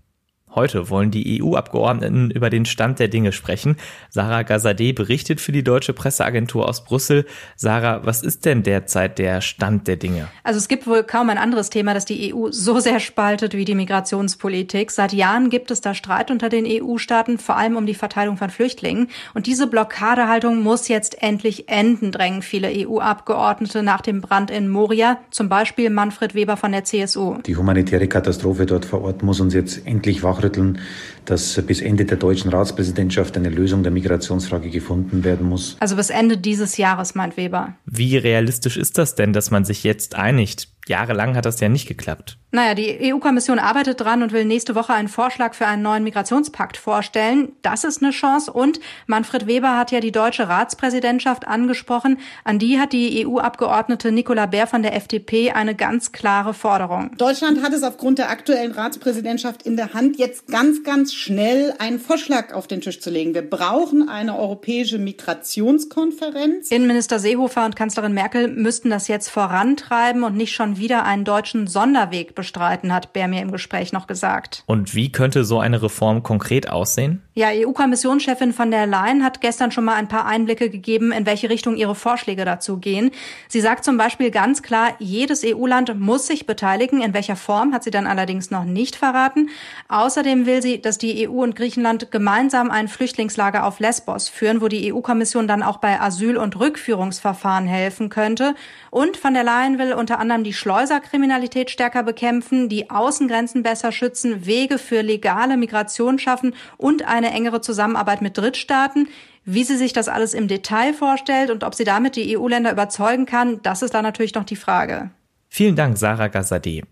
Heute 0.55 0.89
wollen 0.89 1.11
die 1.11 1.41
EU-Abgeordneten 1.43 2.31
über 2.31 2.49
den 2.49 2.65
Stand 2.65 2.97
der 2.97 3.07
Dinge 3.07 3.31
sprechen. 3.31 3.77
Sarah 4.09 4.41
Gazadeh 4.41 4.93
berichtet 4.93 5.39
für 5.39 5.51
die 5.51 5.63
deutsche 5.63 5.93
Presseagentur 5.93 6.67
aus 6.67 6.83
Brüssel. 6.83 7.25
Sarah, 7.55 8.03
was 8.03 8.23
ist 8.23 8.45
denn 8.45 8.63
derzeit 8.63 9.19
der 9.19 9.41
Stand 9.41 9.87
der 9.87 9.97
Dinge? 9.97 10.27
Also 10.43 10.57
es 10.57 10.67
gibt 10.67 10.87
wohl 10.87 11.03
kaum 11.03 11.29
ein 11.29 11.37
anderes 11.37 11.69
Thema, 11.69 11.93
das 11.93 12.05
die 12.05 12.33
EU 12.33 12.47
so 12.49 12.79
sehr 12.79 12.99
spaltet 12.99 13.53
wie 13.53 13.63
die 13.63 13.75
Migrationspolitik. 13.75 14.89
Seit 14.89 15.13
Jahren 15.13 15.51
gibt 15.51 15.69
es 15.69 15.81
da 15.81 15.93
Streit 15.93 16.31
unter 16.31 16.49
den 16.49 16.65
EU-Staaten, 16.65 17.37
vor 17.37 17.55
allem 17.55 17.77
um 17.77 17.85
die 17.85 17.93
Verteilung 17.93 18.37
von 18.37 18.49
Flüchtlingen. 18.49 19.09
Und 19.35 19.45
diese 19.45 19.67
Blockadehaltung 19.67 20.63
muss 20.63 20.87
jetzt 20.87 21.21
endlich 21.21 21.69
enden, 21.69 22.11
drängen 22.11 22.41
viele 22.41 22.69
EU-Abgeordnete 22.69 23.83
nach 23.83 24.01
dem 24.01 24.21
Brand 24.21 24.49
in 24.49 24.67
Moria, 24.67 25.19
zum 25.29 25.47
Beispiel 25.47 25.91
Manfred 25.91 26.33
Weber 26.33 26.57
von 26.57 26.71
der 26.71 26.85
CSU. 26.85 27.37
Die 27.45 27.55
humanitäre 27.55 28.07
Katastrophe 28.07 28.65
dort 28.65 28.85
vor 28.85 29.03
Ort 29.03 29.21
muss 29.21 29.39
uns 29.39 29.53
jetzt 29.53 29.85
endlich 29.85 30.23
wach 30.23 30.38
wachrütteln, 30.39 30.79
dass 31.25 31.61
bis 31.61 31.81
Ende 31.81 32.05
der 32.05 32.17
deutschen 32.17 32.49
Ratspräsidentschaft 32.49 33.37
eine 33.37 33.49
Lösung 33.49 33.83
der 33.83 33.91
Migrationsfrage 33.91 34.69
gefunden 34.69 35.23
werden 35.23 35.47
muss. 35.47 35.77
Also 35.79 35.95
bis 35.95 36.09
Ende 36.09 36.37
dieses 36.37 36.77
Jahres, 36.77 37.13
meint 37.13 37.37
Weber. 37.37 37.75
Wie 37.85 38.17
realistisch 38.17 38.77
ist 38.77 38.97
das 38.97 39.15
denn, 39.15 39.33
dass 39.33 39.51
man 39.51 39.65
sich 39.65 39.83
jetzt 39.83 40.15
einigt? 40.15 40.69
Jahrelang 40.87 41.35
hat 41.35 41.45
das 41.45 41.59
ja 41.59 41.69
nicht 41.69 41.87
geklappt. 41.87 42.37
Naja, 42.51 42.73
die 42.73 43.13
EU-Kommission 43.13 43.59
arbeitet 43.59 44.01
dran 44.01 44.23
und 44.23 44.31
will 44.31 44.43
nächste 44.43 44.73
Woche 44.73 44.91
einen 44.91 45.07
Vorschlag 45.07 45.53
für 45.53 45.67
einen 45.67 45.83
neuen 45.83 46.03
Migrationspakt 46.03 46.77
vorstellen. 46.77 47.51
Das 47.61 47.83
ist 47.83 48.01
eine 48.01 48.11
Chance. 48.11 48.51
Und 48.51 48.79
Manfred 49.05 49.45
Weber 49.45 49.77
hat 49.77 49.91
ja 49.91 49.99
die 49.99 50.11
deutsche 50.11 50.49
Ratspräsidentschaft 50.49 51.47
angesprochen. 51.47 52.17
An 52.43 52.57
die 52.57 52.79
hat 52.79 52.91
die 52.91 53.27
EU-Abgeordnete 53.27 54.11
Nicola 54.11 54.47
Bär 54.47 54.65
von 54.65 54.81
der 54.81 54.95
FDP 54.95 55.51
eine 55.51 55.75
ganz 55.75 56.11
klare 56.11 56.55
Forderung. 56.55 57.11
Deutschland 57.17 57.61
hat 57.61 57.71
es 57.73 57.83
aufgrund 57.83 58.17
der 58.17 58.31
aktuellen 58.31 58.71
Ratspräsidentschaft 58.71 59.61
in 59.61 59.77
der 59.77 59.93
Hand, 59.93 60.17
jetzt 60.17 60.47
ganz, 60.47 60.83
ganz 60.83 61.13
schnell 61.13 61.75
einen 61.77 61.99
Vorschlag 61.99 62.53
auf 62.53 62.65
den 62.65 62.81
Tisch 62.81 62.99
zu 62.99 63.11
legen. 63.11 63.35
Wir 63.35 63.47
brauchen 63.47 64.09
eine 64.09 64.35
europäische 64.39 64.97
Migrationskonferenz. 64.97 66.71
Innenminister 66.71 67.19
Seehofer 67.19 67.65
und 67.65 67.75
Kanzlerin 67.75 68.15
Merkel 68.15 68.47
müssten 68.47 68.89
das 68.89 69.07
jetzt 69.07 69.29
vorantreiben 69.29 70.23
und 70.23 70.35
nicht 70.35 70.55
schon 70.55 70.68
wieder 70.77 71.05
einen 71.05 71.25
deutschen 71.25 71.67
Sonderweg 71.67 72.35
bestreiten, 72.35 72.93
hat 72.93 73.13
Bär 73.13 73.27
mir 73.27 73.41
im 73.41 73.51
Gespräch 73.51 73.93
noch 73.93 74.07
gesagt. 74.07 74.63
Und 74.65 74.93
wie 74.95 75.11
könnte 75.11 75.43
so 75.43 75.59
eine 75.59 75.81
Reform 75.81 76.23
konkret 76.23 76.69
aussehen? 76.69 77.23
Ja, 77.33 77.47
EU-Kommissionschefin 77.53 78.51
von 78.51 78.69
der 78.69 78.85
Leyen 78.85 79.23
hat 79.23 79.39
gestern 79.39 79.71
schon 79.71 79.85
mal 79.85 79.95
ein 79.95 80.09
paar 80.09 80.25
Einblicke 80.25 80.69
gegeben, 80.69 81.13
in 81.13 81.25
welche 81.25 81.49
Richtung 81.49 81.77
ihre 81.77 81.95
Vorschläge 81.95 82.43
dazu 82.43 82.79
gehen. 82.79 83.11
Sie 83.47 83.61
sagt 83.61 83.85
zum 83.85 83.97
Beispiel 83.97 84.29
ganz 84.29 84.61
klar, 84.61 84.95
jedes 84.99 85.43
EU-Land 85.45 85.97
muss 85.97 86.27
sich 86.27 86.45
beteiligen. 86.45 87.01
In 87.01 87.13
welcher 87.13 87.37
Form 87.37 87.73
hat 87.73 87.85
sie 87.85 87.91
dann 87.91 88.07
allerdings 88.07 88.51
noch 88.51 88.65
nicht 88.65 88.97
verraten. 88.97 89.49
Außerdem 89.87 90.45
will 90.45 90.61
sie, 90.61 90.81
dass 90.81 90.97
die 90.97 91.29
EU 91.29 91.43
und 91.43 91.55
Griechenland 91.55 92.11
gemeinsam 92.11 92.71
ein 92.71 92.89
Flüchtlingslager 92.89 93.65
auf 93.65 93.79
Lesbos 93.79 94.27
führen, 94.27 94.59
wo 94.59 94.67
die 94.67 94.93
EU-Kommission 94.93 95.47
dann 95.47 95.63
auch 95.63 95.77
bei 95.77 96.01
Asyl- 96.01 96.37
und 96.37 96.59
Rückführungsverfahren 96.59 97.67
helfen 97.67 98.09
könnte. 98.09 98.53
Und 98.91 99.15
von 99.15 99.33
der 99.33 99.45
Leyen 99.45 99.79
will 99.79 99.93
unter 99.93 100.19
anderem 100.19 100.43
die 100.43 100.53
Schleuserkriminalität 100.59 101.71
stärker 101.71 102.03
bekämpfen, 102.03 102.69
die 102.69 102.89
Außengrenzen 102.89 103.63
besser 103.63 103.91
schützen, 103.91 104.45
Wege 104.45 104.77
für 104.77 105.01
legale 105.01 105.57
Migration 105.57 106.19
schaffen 106.19 106.53
und 106.77 107.07
eine 107.07 107.31
engere 107.31 107.61
Zusammenarbeit 107.61 108.21
mit 108.21 108.37
Drittstaaten. 108.37 109.07
Wie 109.45 109.63
sie 109.63 109.77
sich 109.77 109.93
das 109.93 110.09
alles 110.09 110.33
im 110.33 110.47
Detail 110.47 110.93
vorstellt 110.93 111.49
und 111.49 111.63
ob 111.63 111.73
sie 111.73 111.85
damit 111.85 112.15
die 112.15 112.37
EU-Länder 112.37 112.71
überzeugen 112.71 113.25
kann, 113.25 113.61
das 113.63 113.81
ist 113.81 113.93
dann 113.93 114.03
natürlich 114.03 114.35
noch 114.35 114.43
die 114.43 114.57
Frage. 114.57 115.09
Vielen 115.47 115.75
Dank, 115.75 115.97
Sarah 115.97 116.27
Gazadeh. 116.27 116.83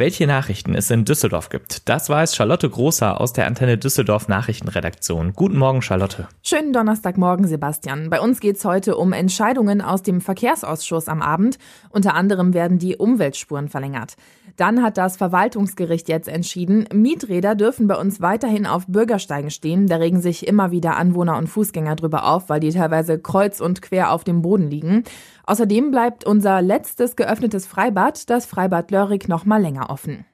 Welche 0.00 0.26
Nachrichten 0.26 0.74
es 0.74 0.90
in 0.90 1.04
Düsseldorf 1.04 1.50
gibt, 1.50 1.86
das 1.90 2.08
weiß 2.08 2.34
Charlotte 2.34 2.70
Großer 2.70 3.20
aus 3.20 3.34
der 3.34 3.46
Antenne 3.46 3.76
Düsseldorf 3.76 4.28
Nachrichtenredaktion. 4.28 5.34
Guten 5.34 5.58
Morgen, 5.58 5.82
Charlotte. 5.82 6.26
Schönen 6.42 6.72
Donnerstagmorgen, 6.72 7.46
Sebastian. 7.46 8.08
Bei 8.08 8.18
uns 8.18 8.40
geht 8.40 8.56
es 8.56 8.64
heute 8.64 8.96
um 8.96 9.12
Entscheidungen 9.12 9.82
aus 9.82 10.02
dem 10.02 10.22
Verkehrsausschuss 10.22 11.06
am 11.06 11.20
Abend. 11.20 11.58
Unter 11.90 12.14
anderem 12.14 12.54
werden 12.54 12.78
die 12.78 12.96
Umweltspuren 12.96 13.68
verlängert. 13.68 14.16
Dann 14.56 14.82
hat 14.82 14.96
das 14.96 15.18
Verwaltungsgericht 15.18 16.08
jetzt 16.08 16.28
entschieden, 16.28 16.88
Mieträder 16.94 17.54
dürfen 17.54 17.86
bei 17.86 17.96
uns 17.96 18.22
weiterhin 18.22 18.66
auf 18.66 18.86
Bürgersteigen 18.86 19.50
stehen. 19.50 19.86
Da 19.86 19.96
regen 19.96 20.22
sich 20.22 20.48
immer 20.48 20.70
wieder 20.70 20.96
Anwohner 20.96 21.36
und 21.36 21.48
Fußgänger 21.48 21.96
drüber 21.96 22.24
auf, 22.24 22.48
weil 22.48 22.60
die 22.60 22.70
teilweise 22.70 23.18
kreuz 23.18 23.60
und 23.60 23.82
quer 23.82 24.12
auf 24.12 24.24
dem 24.24 24.40
Boden 24.40 24.70
liegen. 24.70 25.04
Außerdem 25.50 25.90
bleibt 25.90 26.24
unser 26.24 26.62
letztes 26.62 27.16
geöffnetes 27.16 27.66
Freibad, 27.66 28.30
das 28.30 28.46
Freibad 28.46 28.92
Lörrig, 28.92 29.26
noch 29.26 29.44
mal 29.44 29.60
länger 29.60 29.90
offen. 29.90 30.24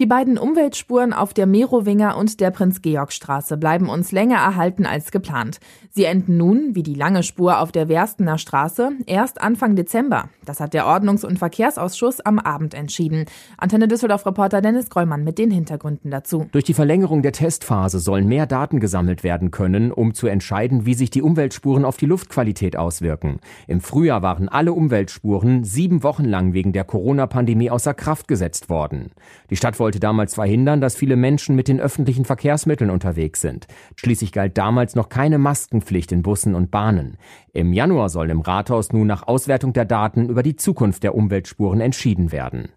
Die 0.00 0.06
beiden 0.06 0.38
Umweltspuren 0.38 1.12
auf 1.12 1.34
der 1.34 1.44
Merowinger 1.44 2.16
und 2.16 2.40
der 2.40 2.50
Prinz-Georg-Straße 2.50 3.58
bleiben 3.58 3.90
uns 3.90 4.12
länger 4.12 4.38
erhalten 4.38 4.86
als 4.86 5.10
geplant. 5.10 5.60
Sie 5.90 6.04
enden 6.04 6.38
nun, 6.38 6.74
wie 6.74 6.82
die 6.82 6.94
lange 6.94 7.22
Spur 7.22 7.60
auf 7.60 7.70
der 7.70 7.90
Werstener 7.90 8.38
Straße, 8.38 8.92
erst 9.04 9.42
Anfang 9.42 9.76
Dezember. 9.76 10.30
Das 10.46 10.58
hat 10.58 10.72
der 10.72 10.86
Ordnungs- 10.86 11.26
und 11.26 11.38
Verkehrsausschuss 11.38 12.20
am 12.20 12.38
Abend 12.38 12.72
entschieden. 12.72 13.26
Antenne 13.58 13.88
Düsseldorf-Reporter 13.88 14.62
Dennis 14.62 14.88
Grollmann 14.88 15.22
mit 15.22 15.36
den 15.36 15.50
Hintergründen 15.50 16.10
dazu. 16.10 16.46
Durch 16.52 16.64
die 16.64 16.72
Verlängerung 16.72 17.20
der 17.20 17.32
Testphase 17.32 17.98
sollen 17.98 18.26
mehr 18.26 18.46
Daten 18.46 18.80
gesammelt 18.80 19.22
werden 19.22 19.50
können, 19.50 19.92
um 19.92 20.14
zu 20.14 20.28
entscheiden, 20.28 20.86
wie 20.86 20.94
sich 20.94 21.10
die 21.10 21.20
Umweltspuren 21.20 21.84
auf 21.84 21.98
die 21.98 22.06
Luftqualität 22.06 22.74
auswirken. 22.74 23.38
Im 23.66 23.82
Frühjahr 23.82 24.22
waren 24.22 24.48
alle 24.48 24.72
Umweltspuren 24.72 25.62
sieben 25.62 26.02
Wochen 26.02 26.24
lang 26.24 26.54
wegen 26.54 26.72
der 26.72 26.84
Corona-Pandemie 26.84 27.70
außer 27.70 27.92
Kraft 27.92 28.28
gesetzt 28.28 28.70
worden. 28.70 29.10
Die 29.50 29.56
Stadt 29.56 29.78
wollte 29.78 29.89
wollte 29.90 29.98
damals 29.98 30.34
verhindern, 30.34 30.80
dass 30.80 30.94
viele 30.94 31.16
Menschen 31.16 31.56
mit 31.56 31.66
den 31.66 31.80
öffentlichen 31.80 32.24
Verkehrsmitteln 32.24 32.90
unterwegs 32.90 33.40
sind. 33.40 33.66
Schließlich 33.96 34.30
galt 34.30 34.56
damals 34.56 34.94
noch 34.94 35.08
keine 35.08 35.36
Maskenpflicht 35.36 36.12
in 36.12 36.22
Bussen 36.22 36.54
und 36.54 36.70
Bahnen. 36.70 37.16
Im 37.52 37.72
Januar 37.72 38.08
soll 38.08 38.30
im 38.30 38.40
Rathaus 38.40 38.92
nun 38.92 39.08
nach 39.08 39.26
Auswertung 39.26 39.72
der 39.72 39.86
Daten 39.86 40.28
über 40.28 40.44
die 40.44 40.54
Zukunft 40.54 41.02
der 41.02 41.16
Umweltspuren 41.16 41.80
entschieden 41.80 42.30
werden. 42.30 42.68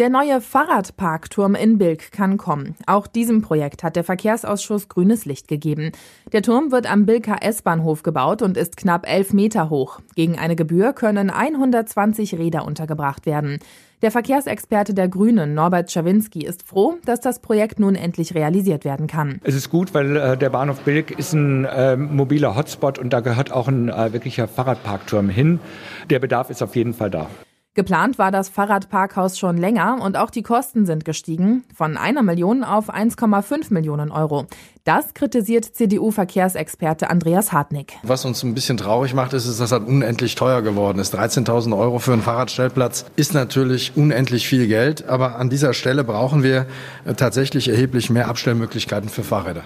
Der 0.00 0.08
neue 0.08 0.40
Fahrradparkturm 0.40 1.54
in 1.54 1.78
Bilk 1.78 2.10
kann 2.10 2.36
kommen. 2.36 2.74
Auch 2.86 3.06
diesem 3.06 3.42
Projekt 3.42 3.84
hat 3.84 3.94
der 3.94 4.02
Verkehrsausschuss 4.02 4.88
grünes 4.88 5.26
Licht 5.26 5.46
gegeben. 5.46 5.92
Der 6.32 6.42
Turm 6.42 6.72
wird 6.72 6.90
am 6.90 7.06
Bilker 7.06 7.42
S-Bahnhof 7.42 8.02
gebaut 8.02 8.42
und 8.42 8.56
ist 8.56 8.76
knapp 8.76 9.08
elf 9.08 9.32
Meter 9.32 9.70
hoch. 9.70 10.00
Gegen 10.16 10.36
eine 10.36 10.56
Gebühr 10.56 10.94
können 10.94 11.30
120 11.30 12.38
Räder 12.38 12.64
untergebracht 12.64 13.24
werden. 13.24 13.60
Der 14.02 14.10
Verkehrsexperte 14.10 14.94
der 14.94 15.08
Grünen, 15.08 15.52
Norbert 15.52 15.90
Schawinski, 15.90 16.40
ist 16.46 16.66
froh, 16.66 16.94
dass 17.04 17.20
das 17.20 17.40
Projekt 17.40 17.78
nun 17.78 17.94
endlich 17.94 18.34
realisiert 18.34 18.86
werden 18.86 19.06
kann. 19.06 19.40
Es 19.44 19.54
ist 19.54 19.68
gut, 19.68 19.92
weil 19.92 20.16
äh, 20.16 20.36
der 20.38 20.48
Bahnhof 20.48 20.80
Bilk 20.80 21.10
ist 21.10 21.34
ein 21.34 21.66
äh, 21.66 21.98
mobiler 21.98 22.56
Hotspot 22.56 22.98
und 22.98 23.12
da 23.12 23.20
gehört 23.20 23.52
auch 23.52 23.68
ein 23.68 23.90
äh, 23.90 24.14
wirklicher 24.14 24.48
Fahrradparkturm 24.48 25.28
hin. 25.28 25.60
Der 26.08 26.18
Bedarf 26.18 26.48
ist 26.48 26.62
auf 26.62 26.76
jeden 26.76 26.94
Fall 26.94 27.10
da. 27.10 27.28
Geplant 27.74 28.18
war 28.18 28.32
das 28.32 28.48
Fahrradparkhaus 28.48 29.38
schon 29.38 29.56
länger 29.56 29.98
und 30.02 30.16
auch 30.16 30.30
die 30.30 30.42
Kosten 30.42 30.86
sind 30.86 31.04
gestiegen 31.04 31.62
von 31.72 31.96
einer 31.96 32.24
Million 32.24 32.64
auf 32.64 32.92
1,5 32.92 33.72
Millionen 33.72 34.10
Euro. 34.10 34.46
Das 34.82 35.14
kritisiert 35.14 35.64
CDU-Verkehrsexperte 35.76 37.08
Andreas 37.08 37.52
Hartnick. 37.52 37.92
Was 38.02 38.24
uns 38.24 38.42
ein 38.42 38.54
bisschen 38.54 38.76
traurig 38.76 39.14
macht, 39.14 39.34
ist, 39.34 39.46
dass 39.46 39.58
das 39.58 39.72
unendlich 39.72 40.34
teuer 40.34 40.62
geworden 40.62 40.98
ist. 40.98 41.14
13.000 41.14 41.78
Euro 41.78 42.00
für 42.00 42.12
einen 42.12 42.22
Fahrradstellplatz 42.22 43.04
ist 43.14 43.34
natürlich 43.34 43.92
unendlich 43.94 44.48
viel 44.48 44.66
Geld, 44.66 45.06
aber 45.06 45.36
an 45.36 45.48
dieser 45.48 45.72
Stelle 45.72 46.02
brauchen 46.02 46.42
wir 46.42 46.66
äh, 47.04 47.14
tatsächlich 47.14 47.68
erheblich 47.68 48.10
mehr 48.10 48.26
Abstellmöglichkeiten 48.26 49.08
für 49.08 49.22
Fahrräder. 49.22 49.62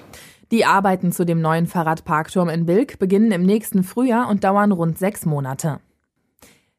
Die 0.50 0.66
Arbeiten 0.66 1.10
zu 1.10 1.24
dem 1.24 1.40
neuen 1.40 1.66
Fahrradparkturm 1.66 2.50
in 2.50 2.66
Bilk 2.66 2.98
beginnen 2.98 3.32
im 3.32 3.46
nächsten 3.46 3.82
Frühjahr 3.82 4.28
und 4.28 4.44
dauern 4.44 4.72
rund 4.72 4.98
sechs 4.98 5.24
Monate. 5.24 5.80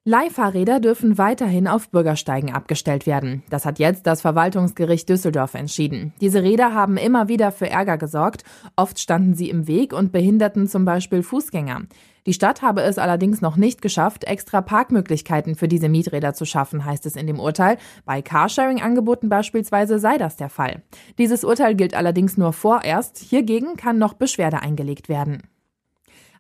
Leihfahrräder 0.08 0.80
dürfen 0.80 1.18
weiterhin 1.18 1.68
auf 1.68 1.90
Bürgersteigen 1.90 2.54
abgestellt 2.54 3.08
werden. 3.08 3.42
Das 3.50 3.66
hat 3.66 3.80
jetzt 3.80 4.06
das 4.06 4.22
Verwaltungsgericht 4.22 5.10
Düsseldorf 5.10 5.56
entschieden. 5.56 6.14
Diese 6.22 6.44
Räder 6.44 6.76
haben 6.76 6.98
immer 6.98 7.28
wieder 7.28 7.52
für 7.52 7.72
Ärger 7.72 7.98
gesorgt. 7.98 8.44
Oft 8.76 9.00
standen 9.00 9.34
sie 9.34 9.50
im 9.50 9.68
Weg 9.68 9.94
und 9.94 10.12
behinderten 10.12 10.68
zum 10.68 10.86
Beispiel 10.86 11.24
Fußgänger. 11.24 11.88
Die 12.28 12.34
Stadt 12.34 12.62
habe 12.62 12.84
es 12.84 13.00
allerdings 13.00 13.42
noch 13.42 13.56
nicht 13.56 13.82
geschafft, 13.82 14.26
extra 14.26 14.62
Parkmöglichkeiten 14.62 15.56
für 15.56 15.68
diese 15.68 15.90
Mieträder 15.90 16.36
zu 16.36 16.46
schaffen, 16.46 16.86
heißt 16.86 17.08
es 17.08 17.16
in 17.16 17.26
dem 17.26 17.40
Urteil. 17.40 17.80
Bei 18.06 18.22
Carsharing-Angeboten 18.22 19.28
beispielsweise 19.28 19.98
sei 19.98 20.20
das 20.20 20.36
der 20.36 20.50
Fall. 20.50 20.84
Dieses 21.18 21.44
Urteil 21.44 21.74
gilt 21.74 21.96
allerdings 21.96 22.38
nur 22.38 22.54
vorerst. 22.54 23.18
Hiergegen 23.18 23.76
kann 23.76 23.98
noch 23.98 24.14
Beschwerde 24.14 24.62
eingelegt 24.62 25.10
werden. 25.10 25.42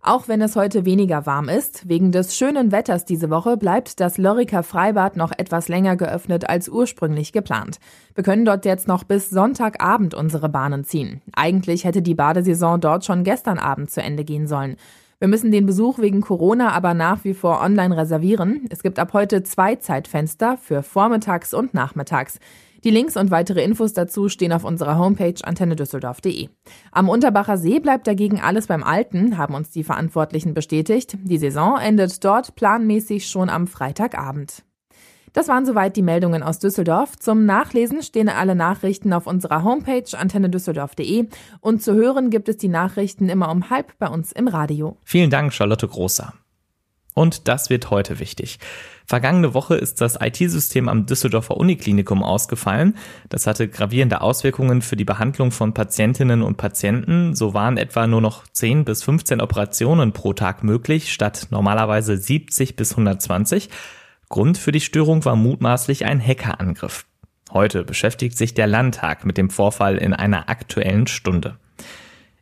Auch 0.07 0.27
wenn 0.27 0.39
es 0.39 0.55
heute 0.55 0.85
weniger 0.85 1.25
warm 1.25 1.49
ist, 1.49 1.89
wegen 1.89 2.11
des 2.11 2.37
schönen 2.37 2.71
Wetters 2.71 3.05
diese 3.05 3.31
Woche 3.31 3.57
bleibt 3.57 3.99
das 3.99 4.19
Loriker 4.19 4.61
Freibad 4.61 5.17
noch 5.17 5.31
etwas 5.35 5.67
länger 5.67 5.95
geöffnet 5.95 6.47
als 6.47 6.69
ursprünglich 6.69 7.33
geplant. 7.33 7.79
Wir 8.13 8.23
können 8.23 8.45
dort 8.45 8.65
jetzt 8.65 8.87
noch 8.87 9.03
bis 9.03 9.31
Sonntagabend 9.31 10.13
unsere 10.13 10.47
Bahnen 10.47 10.83
ziehen. 10.83 11.23
Eigentlich 11.33 11.85
hätte 11.85 12.03
die 12.03 12.13
Badesaison 12.13 12.79
dort 12.79 13.03
schon 13.03 13.23
gestern 13.23 13.57
Abend 13.57 13.89
zu 13.89 13.99
Ende 13.99 14.23
gehen 14.23 14.45
sollen. 14.45 14.75
Wir 15.17 15.27
müssen 15.27 15.49
den 15.49 15.65
Besuch 15.65 15.97
wegen 15.97 16.21
Corona 16.21 16.73
aber 16.73 16.93
nach 16.93 17.23
wie 17.23 17.33
vor 17.33 17.59
online 17.63 17.97
reservieren. 17.97 18.67
Es 18.69 18.83
gibt 18.83 18.99
ab 18.99 19.13
heute 19.13 19.41
zwei 19.41 19.75
Zeitfenster 19.77 20.57
für 20.57 20.83
vormittags 20.83 21.51
und 21.51 21.73
nachmittags. 21.73 22.37
Die 22.85 22.91
Links 22.91 23.17
und 23.17 23.31
weitere 23.31 23.63
Infos 23.63 23.93
dazu 23.93 24.29
stehen 24.29 24.53
auf 24.53 24.63
unserer 24.63 24.99
Homepage 24.99 25.33
antennedüsseldorf.de. 25.43 26.49
Am 26.91 27.09
Unterbacher 27.09 27.57
See 27.57 27.79
bleibt 27.79 28.05
dagegen 28.05 28.39
alles 28.39 28.67
beim 28.67 28.83
Alten, 28.83 29.39
haben 29.39 29.55
uns 29.55 29.71
die 29.71 29.83
Verantwortlichen 29.83 30.53
bestätigt. 30.53 31.17
Die 31.23 31.39
Saison 31.39 31.79
endet 31.79 32.23
dort 32.23 32.55
planmäßig 32.55 33.27
schon 33.27 33.49
am 33.49 33.65
Freitagabend. 33.65 34.63
Das 35.33 35.47
waren 35.47 35.65
soweit 35.65 35.97
die 35.97 36.03
Meldungen 36.03 36.43
aus 36.43 36.59
Düsseldorf. 36.59 37.17
Zum 37.17 37.47
Nachlesen 37.47 38.03
stehen 38.03 38.29
alle 38.29 38.53
Nachrichten 38.53 39.13
auf 39.13 39.25
unserer 39.25 39.63
Homepage 39.63 40.15
antennedüsseldorf.de 40.15 41.27
und 41.61 41.81
zu 41.81 41.95
hören 41.95 42.29
gibt 42.29 42.49
es 42.49 42.57
die 42.57 42.67
Nachrichten 42.67 43.29
immer 43.29 43.49
um 43.49 43.71
halb 43.71 43.97
bei 43.97 44.07
uns 44.07 44.31
im 44.31 44.47
Radio. 44.47 44.95
Vielen 45.03 45.31
Dank, 45.31 45.53
Charlotte 45.53 45.87
Großer. 45.87 46.35
Und 47.15 47.47
das 47.47 47.69
wird 47.69 47.89
heute 47.91 48.19
wichtig. 48.19 48.59
Vergangene 49.05 49.53
Woche 49.53 49.75
ist 49.75 50.01
das 50.01 50.19
IT-System 50.19 50.89
am 50.89 51.05
Düsseldorfer 51.05 51.55
Uniklinikum 51.55 52.21
ausgefallen. 52.21 52.97
Das 53.29 53.47
hatte 53.47 53.69
gravierende 53.69 54.19
Auswirkungen 54.19 54.81
für 54.81 54.97
die 54.97 55.05
Behandlung 55.05 55.51
von 55.51 55.73
Patientinnen 55.73 56.41
und 56.41 56.57
Patienten. 56.57 57.33
So 57.33 57.53
waren 57.53 57.77
etwa 57.77 58.05
nur 58.05 58.19
noch 58.19 58.45
10 58.47 58.83
bis 58.83 59.03
15 59.03 59.39
Operationen 59.39 60.11
pro 60.11 60.33
Tag 60.33 60.63
möglich, 60.63 61.13
statt 61.13 61.47
normalerweise 61.51 62.17
70 62.17 62.75
bis 62.75 62.91
120. 62.91 63.69
Grund 64.27 64.57
für 64.57 64.73
die 64.73 64.81
Störung 64.81 65.23
war 65.23 65.37
mutmaßlich 65.37 66.05
ein 66.05 66.19
Hackerangriff. 66.19 67.05
Heute 67.53 67.85
beschäftigt 67.85 68.37
sich 68.37 68.55
der 68.55 68.67
Landtag 68.67 69.23
mit 69.23 69.37
dem 69.37 69.49
Vorfall 69.49 69.97
in 69.97 70.13
einer 70.13 70.49
aktuellen 70.49 71.07
Stunde. 71.07 71.57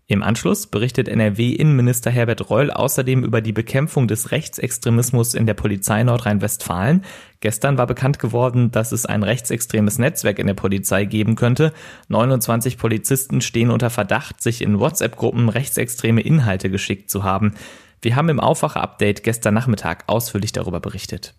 Im 0.05 0.21
Anschluss 0.21 0.67
berichtet 0.67 1.07
NRW-Innenminister 1.07 2.11
Herbert 2.11 2.49
Reul 2.49 2.71
außerdem 2.71 3.23
über 3.23 3.39
die 3.39 3.53
Bekämpfung 3.53 4.09
des 4.09 4.31
Rechtsextremismus 4.31 5.33
in 5.33 5.45
der 5.45 5.53
Polizei 5.53 6.03
Nordrhein-Westfalen. 6.03 7.05
Gestern 7.39 7.77
war 7.77 7.87
bekannt 7.87 8.19
geworden, 8.19 8.69
dass 8.69 8.91
es 8.91 9.05
ein 9.05 9.23
rechtsextremes 9.23 9.99
Netzwerk 9.99 10.39
in 10.39 10.47
der 10.47 10.55
Polizei 10.55 11.05
geben 11.05 11.35
könnte. 11.35 11.71
29 12.09 12.77
Polizisten 12.77 13.39
stehen 13.39 13.71
unter 13.71 13.89
Verdacht, 13.89 14.41
sich 14.41 14.61
in 14.61 14.77
WhatsApp-Gruppen 14.77 15.47
rechtsextreme 15.47 16.21
Inhalte 16.21 16.69
geschickt 16.69 17.09
zu 17.09 17.23
haben. 17.23 17.53
Wir 18.01 18.17
haben 18.17 18.27
im 18.27 18.41
Aufwache-Update 18.41 19.23
gestern 19.23 19.53
Nachmittag 19.53 20.03
ausführlich 20.07 20.51
darüber 20.51 20.81
berichtet. 20.81 21.33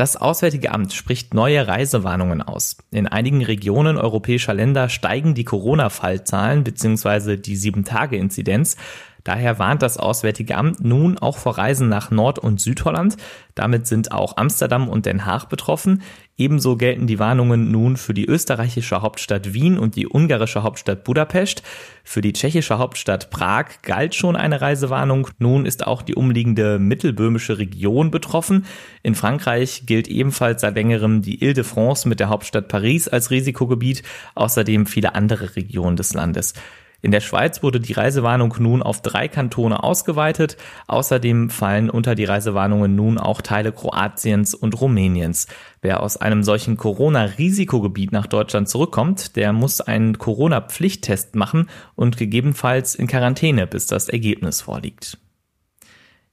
Das 0.00 0.16
Auswärtige 0.16 0.72
Amt 0.72 0.94
spricht 0.94 1.34
neue 1.34 1.68
Reisewarnungen 1.68 2.40
aus. 2.40 2.78
In 2.90 3.06
einigen 3.06 3.44
Regionen 3.44 3.98
europäischer 3.98 4.54
Länder 4.54 4.88
steigen 4.88 5.34
die 5.34 5.44
Corona-Fallzahlen 5.44 6.64
bzw. 6.64 7.36
die 7.36 7.54
7-Tage-Inzidenz. 7.54 8.78
Daher 9.24 9.58
warnt 9.58 9.82
das 9.82 9.98
Auswärtige 9.98 10.56
Amt 10.56 10.82
nun 10.82 11.18
auch 11.18 11.38
vor 11.38 11.58
Reisen 11.58 11.88
nach 11.88 12.10
Nord- 12.10 12.38
und 12.38 12.60
Südholland. 12.60 13.16
Damit 13.54 13.86
sind 13.86 14.12
auch 14.12 14.36
Amsterdam 14.36 14.88
und 14.88 15.06
Den 15.06 15.26
Haag 15.26 15.48
betroffen. 15.48 16.02
Ebenso 16.38 16.76
gelten 16.76 17.06
die 17.06 17.18
Warnungen 17.18 17.70
nun 17.70 17.98
für 17.98 18.14
die 18.14 18.24
österreichische 18.24 19.02
Hauptstadt 19.02 19.52
Wien 19.52 19.78
und 19.78 19.94
die 19.94 20.08
ungarische 20.08 20.62
Hauptstadt 20.62 21.04
Budapest. 21.04 21.62
Für 22.02 22.22
die 22.22 22.32
tschechische 22.32 22.78
Hauptstadt 22.78 23.28
Prag 23.30 23.82
galt 23.82 24.14
schon 24.14 24.36
eine 24.36 24.62
Reisewarnung. 24.62 25.28
Nun 25.38 25.66
ist 25.66 25.86
auch 25.86 26.00
die 26.00 26.14
umliegende 26.14 26.78
mittelböhmische 26.78 27.58
Region 27.58 28.10
betroffen. 28.10 28.64
In 29.02 29.14
Frankreich 29.14 29.82
gilt 29.84 30.08
ebenfalls 30.08 30.62
seit 30.62 30.76
längerem 30.76 31.20
die 31.20 31.44
Ile-de-France 31.44 32.08
mit 32.08 32.20
der 32.20 32.30
Hauptstadt 32.30 32.68
Paris 32.68 33.06
als 33.06 33.30
Risikogebiet, 33.30 34.02
außerdem 34.34 34.86
viele 34.86 35.14
andere 35.14 35.56
Regionen 35.56 35.96
des 35.96 36.14
Landes. 36.14 36.54
In 37.02 37.10
der 37.10 37.20
Schweiz 37.20 37.62
wurde 37.62 37.80
die 37.80 37.92
Reisewarnung 37.92 38.54
nun 38.58 38.82
auf 38.82 39.00
drei 39.00 39.28
Kantone 39.28 39.82
ausgeweitet. 39.82 40.56
Außerdem 40.86 41.50
fallen 41.50 41.88
unter 41.88 42.14
die 42.14 42.24
Reisewarnungen 42.24 42.94
nun 42.94 43.18
auch 43.18 43.40
Teile 43.40 43.72
Kroatiens 43.72 44.54
und 44.54 44.80
Rumäniens. 44.80 45.46
Wer 45.80 46.02
aus 46.02 46.18
einem 46.18 46.42
solchen 46.42 46.76
Corona-Risikogebiet 46.76 48.12
nach 48.12 48.26
Deutschland 48.26 48.68
zurückkommt, 48.68 49.36
der 49.36 49.52
muss 49.52 49.80
einen 49.80 50.18
Corona-Pflichttest 50.18 51.34
machen 51.34 51.68
und 51.94 52.16
gegebenenfalls 52.16 52.94
in 52.94 53.06
Quarantäne, 53.06 53.66
bis 53.66 53.86
das 53.86 54.08
Ergebnis 54.08 54.60
vorliegt. 54.60 55.18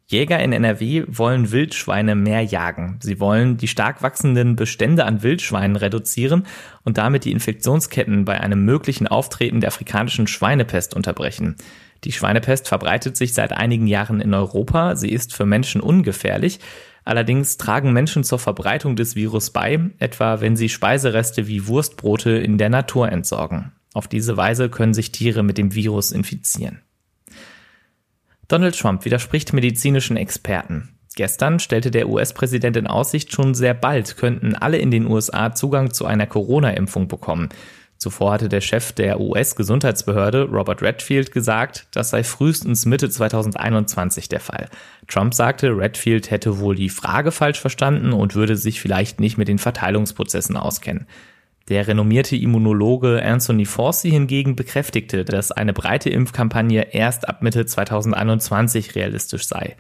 Jäger 0.09 0.39
in 0.39 0.53
NRW 0.53 1.03
wollen 1.09 1.51
Wildschweine 1.51 2.15
mehr 2.15 2.41
jagen. 2.41 2.97
Sie 3.01 3.19
wollen 3.19 3.57
die 3.57 3.67
stark 3.67 4.01
wachsenden 4.01 4.55
Bestände 4.55 5.03
an 5.03 5.21
Wildschweinen 5.21 5.75
reduzieren 5.75 6.45
und 6.85 6.97
damit 6.97 7.25
die 7.25 7.33
Infektionsketten 7.33 8.23
bei 8.23 8.39
einem 8.39 8.63
möglichen 8.63 9.07
Auftreten 9.07 9.59
der 9.59 9.67
afrikanischen 9.67 10.27
Schweinepest 10.27 10.93
unterbrechen. 10.93 11.57
Die 12.05 12.13
Schweinepest 12.13 12.69
verbreitet 12.69 13.17
sich 13.17 13.33
seit 13.33 13.51
einigen 13.51 13.85
Jahren 13.85 14.21
in 14.21 14.33
Europa. 14.33 14.95
Sie 14.95 15.11
ist 15.11 15.33
für 15.33 15.45
Menschen 15.45 15.81
ungefährlich. 15.81 16.61
Allerdings 17.03 17.57
tragen 17.57 17.91
Menschen 17.91 18.23
zur 18.23 18.39
Verbreitung 18.39 18.95
des 18.95 19.17
Virus 19.17 19.49
bei, 19.49 19.91
etwa 19.99 20.39
wenn 20.39 20.55
sie 20.55 20.69
Speisereste 20.69 21.47
wie 21.47 21.67
Wurstbrote 21.67 22.31
in 22.31 22.57
der 22.57 22.69
Natur 22.69 23.11
entsorgen. 23.11 23.73
Auf 23.93 24.07
diese 24.07 24.37
Weise 24.37 24.69
können 24.69 24.93
sich 24.93 25.11
Tiere 25.11 25.43
mit 25.43 25.57
dem 25.57 25.73
Virus 25.73 26.13
infizieren. 26.13 26.81
Donald 28.47 28.79
Trump 28.79 29.03
widerspricht 29.03 29.51
medizinischen 29.51 30.15
Experten. 30.15 30.95
Gestern 31.15 31.59
stellte 31.59 31.91
der 31.91 32.07
US-Präsident 32.07 32.77
in 32.77 32.87
Aussicht, 32.87 33.33
schon 33.33 33.55
sehr 33.55 33.73
bald 33.73 34.17
könnten 34.17 34.55
alle 34.55 34.77
in 34.77 34.91
den 34.91 35.07
USA 35.07 35.53
Zugang 35.53 35.91
zu 35.91 36.05
einer 36.05 36.27
Corona-Impfung 36.27 37.07
bekommen. 37.07 37.49
Zuvor 37.97 38.33
hatte 38.33 38.47
der 38.47 38.61
Chef 38.61 38.91
der 38.91 39.19
US-Gesundheitsbehörde, 39.19 40.43
Robert 40.43 40.83
Redfield, 40.83 41.31
gesagt, 41.31 41.87
das 41.91 42.11
sei 42.11 42.23
frühestens 42.23 42.85
Mitte 42.85 43.09
2021 43.09 44.29
der 44.29 44.39
Fall. 44.39 44.69
Trump 45.07 45.33
sagte, 45.33 45.75
Redfield 45.75 46.29
hätte 46.29 46.59
wohl 46.59 46.75
die 46.75 46.89
Frage 46.89 47.31
falsch 47.31 47.59
verstanden 47.59 48.13
und 48.13 48.35
würde 48.35 48.55
sich 48.55 48.79
vielleicht 48.79 49.19
nicht 49.19 49.37
mit 49.37 49.47
den 49.47 49.57
Verteilungsprozessen 49.57 50.55
auskennen. 50.55 51.07
Der 51.69 51.87
renommierte 51.87 52.35
Immunologe 52.37 53.21
Anthony 53.23 53.65
Fauci 53.65 54.09
hingegen 54.09 54.55
bekräftigte, 54.55 55.25
dass 55.25 55.51
eine 55.51 55.73
breite 55.73 56.09
Impfkampagne 56.09 56.93
erst 56.93 57.27
ab 57.27 57.41
Mitte 57.41 57.65
2021 57.65 58.95
realistisch 58.95 59.47
sei. 59.47 59.75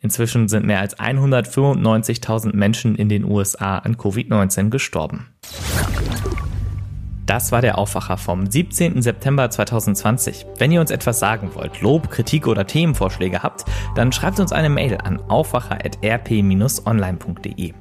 Inzwischen 0.00 0.48
sind 0.48 0.66
mehr 0.66 0.80
als 0.80 0.98
195.000 0.98 2.54
Menschen 2.54 2.94
in 2.94 3.08
den 3.08 3.24
USA 3.24 3.78
an 3.78 3.96
Covid-19 3.96 4.68
gestorben. 4.68 5.28
Das 7.24 7.52
war 7.52 7.62
der 7.62 7.78
Aufwacher 7.78 8.18
vom 8.18 8.44
17. 8.44 9.00
September 9.00 9.48
2020. 9.48 10.44
Wenn 10.58 10.72
ihr 10.72 10.82
uns 10.82 10.90
etwas 10.90 11.20
sagen 11.20 11.54
wollt, 11.54 11.80
Lob, 11.80 12.10
Kritik 12.10 12.46
oder 12.46 12.66
Themenvorschläge 12.66 13.42
habt, 13.42 13.64
dann 13.94 14.12
schreibt 14.12 14.40
uns 14.40 14.52
eine 14.52 14.68
Mail 14.68 14.98
an 14.98 15.18
aufwacher.rp-online.de. 15.20 17.72